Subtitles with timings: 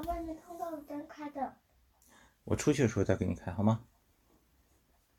[0.00, 1.54] 把外面通道灯开的。
[2.44, 3.80] 我出去的时候再给你开好吗？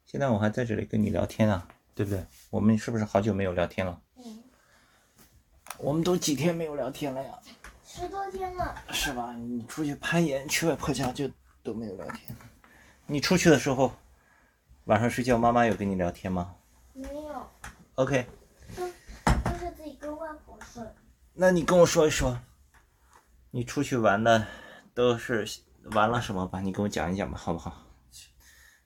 [0.05, 2.26] 现在我还在这里跟你聊天啊，对不对？
[2.50, 4.02] 我们是不是好久没有聊天了？
[4.16, 4.44] 嗯，
[5.78, 7.40] 我们都几天没有聊天了呀？
[7.86, 8.76] 十多天了。
[8.91, 9.34] 是吧？
[9.34, 11.30] 你出去攀岩，去外婆家就
[11.63, 12.36] 都没有聊天。
[13.05, 13.94] 你出去的时候，
[14.86, 16.55] 晚上睡觉，妈妈有跟你聊天吗
[16.94, 17.48] 没有
[17.95, 18.26] ，？OK，
[18.76, 18.88] 都
[19.26, 20.84] 都是自己跟外婆睡。
[21.34, 22.38] 那你跟我说一说，
[23.52, 24.45] 你出去玩的
[24.94, 25.45] 都是
[25.94, 26.59] 玩了什么吧？
[26.62, 27.88] 你跟我讲一讲吧，好不好？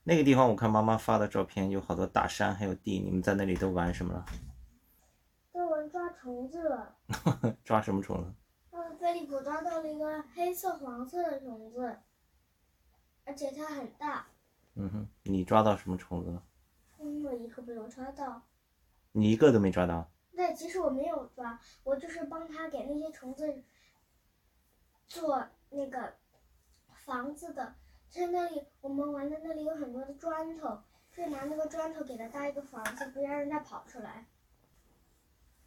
[0.04, 4.26] 那个地方我看妈妈发的照片，有好多大山，还有地，你们在那里都玩什么了？
[5.52, 6.96] 都玩抓虫子了。
[7.66, 8.34] 抓什么虫子？
[8.72, 11.98] 嗯，菲利浦抓到了一个黑色黄色的虫子，
[13.26, 14.28] 而且它很大。
[14.76, 16.44] 嗯哼，你抓到什么虫子了？
[17.00, 18.44] 嗯，我一个没有抓到。
[19.14, 20.12] 你一个都没抓到。
[20.36, 23.64] 对，其实我没有抓，我就是帮他给那些虫子
[25.08, 26.14] 做那个
[26.94, 27.76] 房子的。
[28.10, 34.26] 在那里，我们玩的那里有很多的砖头，就拿那个砖头给它搭一个房子，不让人家跑出来。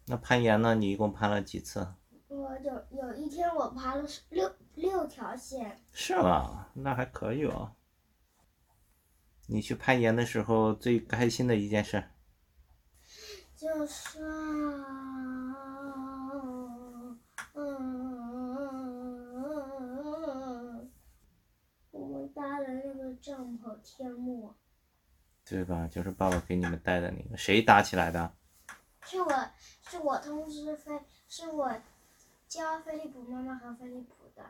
[0.05, 0.73] 那攀岩呢？
[0.73, 1.87] 你一共攀了几次？
[2.27, 6.67] 我有有一天我爬了六六条线，是吗？
[6.73, 7.75] 那还可以哦。
[9.47, 12.03] 你去攀岩的时候最开心的一件事？
[13.55, 15.55] 就是啊，
[17.53, 17.99] 嗯，
[21.91, 24.53] 我们搭的那个帐篷天幕。
[25.45, 25.87] 对吧？
[25.87, 28.35] 就是爸爸给你们带的那个，谁搭起来的？
[29.01, 29.49] 是我
[29.81, 31.73] 是我通知菲，是我
[32.47, 34.45] 教菲利普妈妈和菲利普的。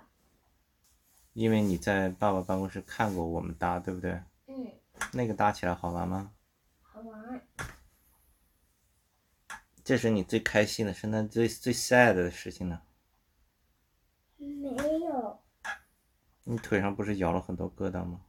[1.34, 4.22] 因为你在爸爸办公室看过我们搭，对不对？
[4.48, 4.70] 嗯，
[5.14, 6.34] 那个搭起来好玩吗？
[6.82, 7.42] 好玩。
[9.86, 12.82] 这是你最开心的，是那最最 sad 的事情呢？
[14.36, 15.40] 没有，
[16.44, 18.20] 你腿上不是咬了很多疙瘩吗？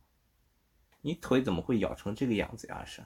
[1.02, 2.84] 你腿怎么会咬成这个样子呀？
[2.84, 3.02] 是？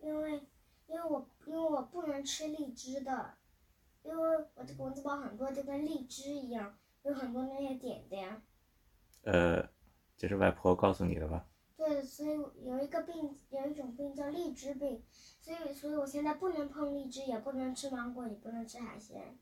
[0.00, 0.40] 因为
[0.86, 3.34] 因为我因为我不能吃荔枝的，
[4.02, 8.42] 因为我这个蚊子包很多，就跟荔枝一样，有很多那些点点。
[9.22, 9.68] 呃，
[10.16, 11.46] 这是外婆告诉你的吧？
[11.76, 15.02] 对，所以有一个病，有一种病叫荔枝病，
[15.40, 19.38] 所以所以我现在不能碰荔枝，也不能吃芒果，也不能吃海鲜。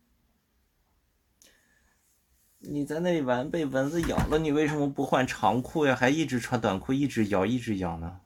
[2.61, 5.95] 你在那里玩被蚊子咬了，你为什么不换长裤呀？
[5.95, 8.21] 还一直穿短裤，一直咬，一直咬呢？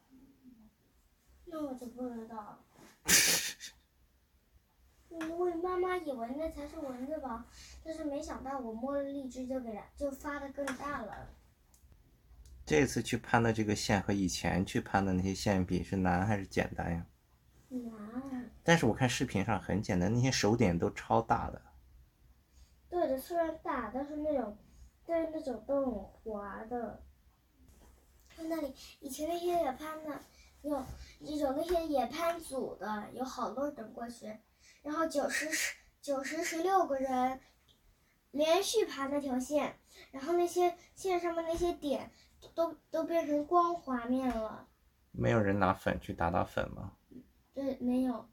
[1.45, 2.59] 那我就不知道了。
[5.11, 7.45] 因为妈妈以为那才是蚊子吧，
[7.85, 11.29] 但是没想到我摸了荔枝就给它就发的更大了。
[12.65, 17.07] 这次去攀的这个线和以前去攀的那些线比，是难还是简单呀？
[17.69, 18.51] 难。
[18.65, 21.61] 但是我看视频上很简单，那些手点都超大的。
[22.93, 24.55] 对的，虽然大，但是那种，
[25.07, 27.03] 但是那种都很滑的。
[28.37, 30.21] 在那里，以前那些野攀的，
[30.61, 30.77] 有
[31.21, 34.37] 有那些野攀组的，有好多人过去，
[34.83, 37.41] 然后九十十九十十六个人
[38.31, 39.79] 连续爬那条线，
[40.11, 42.11] 然后那些线上面那些点
[42.55, 44.69] 都都变成光滑面了。
[45.13, 46.93] 没有人拿粉去打打粉吗？
[47.55, 48.29] 对，没有，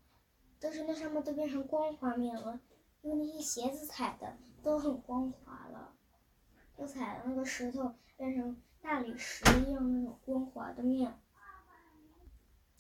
[0.59, 2.59] 但是那上面都变成光滑面了，
[3.01, 5.93] 因为那些鞋子踩的都很光滑了，
[6.77, 11.17] 就踩的那个石头变成大理石一样那种光滑的面。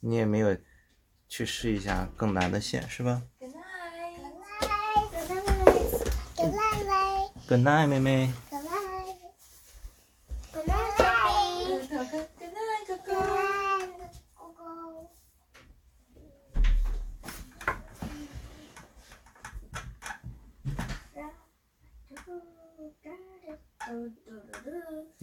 [0.01, 0.57] 你也没有
[1.27, 3.59] 去试一下更难的线是吧 Good night.
[5.11, 5.87] Good night,
[6.35, 8.33] Good night, night.？Good night，妹妹。
[8.49, 9.15] Good night.
[10.53, 11.77] good night, baby.
[11.77, 13.19] Good night, Good Coco.
[13.19, 13.89] night,
[14.35, 15.09] Coco.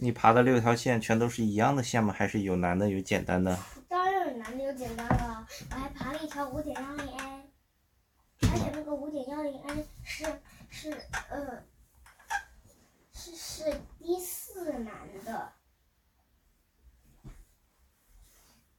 [0.07, 2.13] 你爬的六条线全都是一样的线吗？
[2.13, 3.59] 还是有难的有简单的？
[3.89, 7.43] 当然有难的有简单了，我还爬了一条五点幺零 A，
[8.49, 10.23] 而且那个五点幺零 A 是
[10.69, 10.91] 是
[11.29, 11.61] 呃
[13.11, 14.93] 是是第四难
[15.25, 15.51] 的，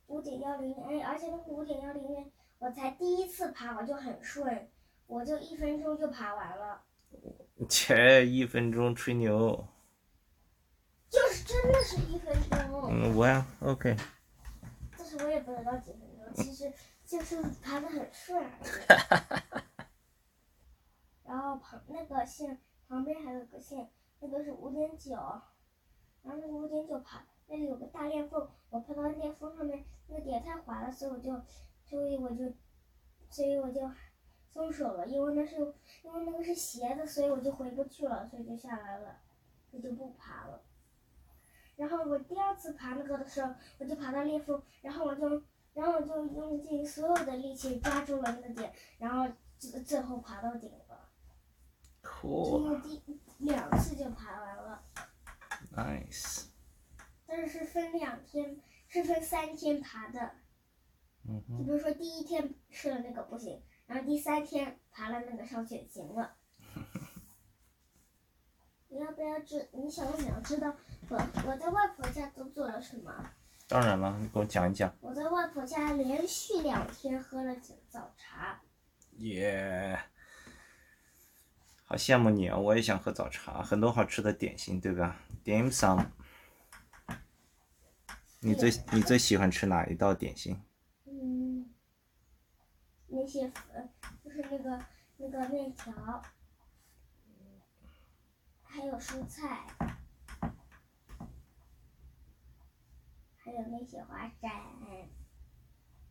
[0.06, 4.70] 五点幺零 A，而且那个五点幺零 A 我才第一次爬我就很顺，
[5.06, 6.80] 我就一分钟就爬完了，
[7.68, 9.68] 切，一分钟吹牛。
[11.48, 13.96] 就是真的是一分钟，嗯，我呀，OK。
[14.98, 16.70] 但是我也不知道几分钟，其实
[17.06, 18.46] 就是爬的很顺。
[21.24, 23.90] 然后旁那个线旁边还有个线，
[24.20, 25.14] 那个是五点九，
[26.22, 31.32] 然后那个五点九爬那里有个大裂缝，我爬到裂缝上面，那个点太滑了，所以我就，
[31.82, 32.52] 所以我就，
[33.30, 33.90] 所以我就
[34.52, 35.56] 松手了，因为那是
[36.02, 39.16] 因为那个是斜的，所以我就回不去了，所以就下来了。
[39.70, 40.62] 我就不爬了。
[41.78, 45.28] 然后我第二次爬那个的时候，我就爬到裂缝，然后我就，
[45.74, 51.08] 然后我就用尽所有的力气抓住了那个点，然后最最后爬到顶了。
[52.02, 53.00] 只 Cool, 有第
[53.38, 54.82] 两次就爬完了
[55.76, 56.46] ，nice。
[57.26, 60.32] 但是是分两天，是分三天爬的。
[61.28, 66.34] 嗯哼，就比如说第一天吃了那个不行，然后第三天爬了那个上去行了。
[68.88, 69.68] 你要不要知？
[69.72, 70.74] 你想不想知道
[71.08, 71.16] 我
[71.46, 73.12] 我在外婆家都做了什么？
[73.66, 74.94] 当然了，你给我讲一讲。
[75.00, 78.60] 我在外婆家连续两天喝了早早茶，
[79.16, 79.98] 耶、
[81.84, 82.56] 好羡慕你啊！
[82.56, 86.06] 我也想喝早茶，很多好吃的点心，对吧？Dim sum。
[88.40, 90.62] 你最你最喜欢吃哪一道点心？
[91.04, 91.68] 嗯，
[93.08, 93.88] 那些呃
[94.24, 94.84] 就是那个
[95.16, 96.22] 那个面条，
[98.62, 99.66] 还有蔬菜，
[103.48, 104.50] 还有那些花展。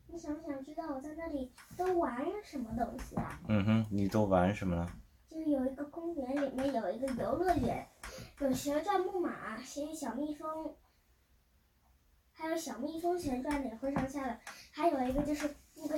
[0.08, 3.40] 你想不想知道我在那里都玩了什么东西啊？
[3.46, 4.90] 嗯哼，你都玩什么了？
[5.28, 7.86] 就是有一个公园，里面有一个游乐园，
[8.40, 10.74] 有旋转木马，还有小蜜蜂，
[12.32, 14.40] 还有小蜜蜂旋转的也会上下的，
[14.72, 15.96] 还有一个就是那个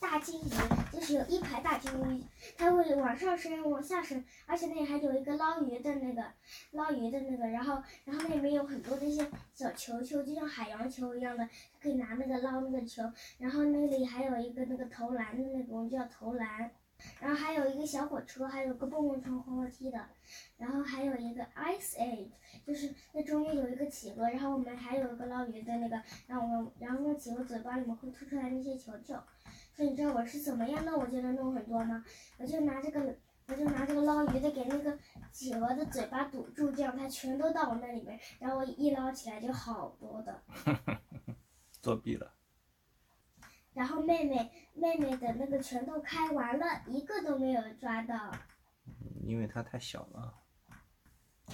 [0.00, 0.50] 大金鱼，
[0.92, 2.22] 就是有一排大金鱼，
[2.56, 6.24] 它会往上升，往下升，而且那里还有一个捞鱼的那个
[6.72, 11.48] 捞鱼的那个，然后然后那里面有很多那些小球球，就像海洋球一样的，
[11.80, 13.02] 可以拿那个捞那个球，
[13.38, 16.70] 然后那里还有一个那个投篮的那个，我们叫投篮。
[17.20, 20.04] 然后还有一个小火车，还有个蹦蹦床滑滑梯的，
[20.56, 21.07] 然后还有
[21.38, 22.32] 个 Ice Age，
[22.66, 29.14] 就是那中间有一个企鹅，然后我们还有一个捞鱼的那个，然后我们然后那企鹅嘴巴里面会吐出来那些球球，
[29.72, 32.04] 所以你知道我是怎么样弄我就能弄很多吗？
[32.38, 34.98] 我就拿这个我就拿这个捞鱼的给那个
[35.32, 40.42] 企鹅的嘴巴堵住，这样它全都到我那里面，然后我一捞起来就好多的。
[41.80, 42.34] 作弊了。
[43.72, 48.32] 然后妹妹妹妹的那个全都开完了，一个都没有抓到。
[49.24, 50.37] 因为它太小了。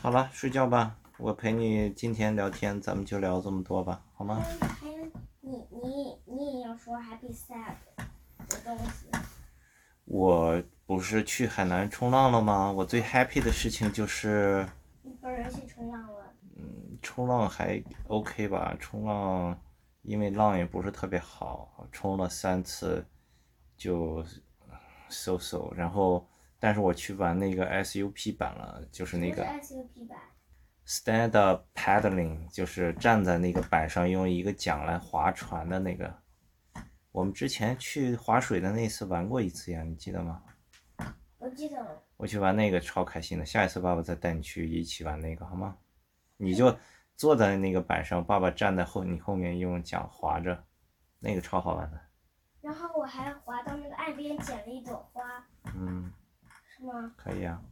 [0.01, 0.97] 好了，睡觉吧。
[1.17, 4.43] 我陪你今天聊天，咱们就聊这么多吧，好吗？
[4.61, 5.05] 还有，
[5.41, 7.75] 你你你也要说 happy sad
[8.49, 9.07] 的东西。
[10.05, 12.71] 我不是去海南冲浪了吗？
[12.71, 14.69] 我最 happy 的事情就是
[15.03, 19.59] 你本人去冲浪了，嗯冲浪还 OK 吧，冲浪
[20.03, 23.07] 因为浪也不是特别好，冲了三次
[23.77, 24.23] 就
[25.09, 26.29] so so，然后
[26.65, 30.19] 但是我去玩那个 SUP 版了，就是那个 SUP 版
[30.87, 36.11] ，stand up paddling，就是站在那个板上用一个桨来划船的那个。
[37.13, 40.43] 我们之前去划水的那次玩过一次呀，你记得吗？
[41.37, 42.03] 我记得了。
[42.17, 45.77] 我去玩那个超开心的，下一次爸爸再带你去一起玩那个好吗？
[46.39, 46.75] 你就
[47.15, 50.65] 坐在那个板上，爸爸站在后你后面用桨划着，
[51.19, 52.01] 那个超好玩的。
[52.63, 55.23] 然后我还滑到那个岸边捡了一朵花，
[55.77, 56.11] 嗯，
[56.85, 57.15] 是吗？
[57.17, 57.63] 可以啊。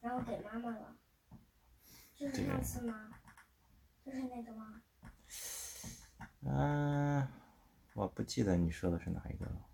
[0.00, 0.96] 然后给妈妈了。
[2.14, 3.10] 就是那次吗？
[4.04, 4.82] 就是那个吗？
[6.42, 7.28] 嗯、
[7.94, 9.66] 我不记得你说的是哪一个了。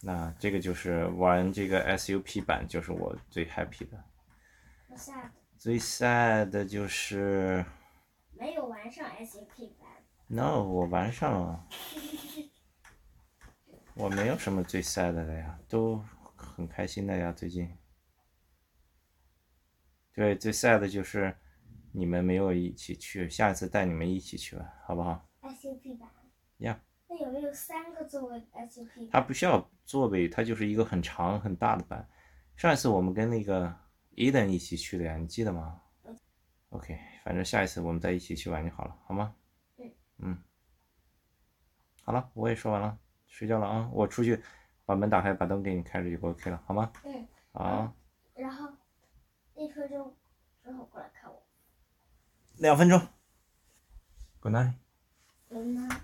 [0.00, 4.04] 那这个就是玩这个 SUP 版，就是我最 happy 的。
[4.88, 7.64] 我 sad 最 sad 的就是
[8.32, 9.88] 没有玩上 SUP 版。
[10.26, 11.68] No，我玩上了。
[13.94, 16.04] 我没有什么最 sad 的呀，都
[16.56, 17.70] 很开心的呀，最近。
[20.14, 21.36] 对，最 sad 的就是
[21.92, 26.08] 你们没有一起去，下一次带你们一起去玩，好不好？SUP 版。
[26.58, 26.80] 呀。
[27.08, 29.10] 那有没有三个座位 SUP？
[29.10, 32.08] 它不需要座位，它就是一个很长很大的板。
[32.56, 33.76] 上一次我们跟那个
[34.14, 35.82] Eden 一起去的呀，你记得吗
[36.70, 39.36] ？OK，反正下一次我们再一起去玩就好了，好吗？
[39.76, 39.92] 嗯。
[40.20, 40.42] 嗯。
[42.02, 43.90] 好了，我也说完了，睡觉了啊！
[43.92, 44.42] 我出去
[44.86, 46.90] 把门打开，把灯给你开着就 OK 了，好吗？
[47.04, 47.28] 嗯。
[47.52, 47.92] 好，
[48.34, 48.70] 然后
[49.54, 50.14] 一分钟
[50.62, 51.42] 之后过来看我。
[52.58, 53.00] 两分钟。
[54.40, 54.74] Good night。
[55.50, 56.00] 嗯呐。